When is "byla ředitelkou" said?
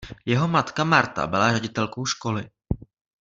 1.27-2.05